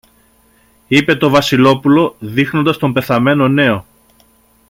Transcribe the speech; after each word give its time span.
είπε 0.87 1.15
το 1.15 1.29
Βασιλόπουλο, 1.29 2.15
δείχνοντας 2.19 2.77
τον 2.77 2.93
πεθαμένο 2.93 3.47
νέο. 3.47 3.85